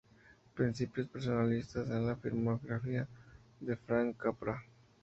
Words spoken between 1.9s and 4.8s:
en la filmografía de Frank Capra.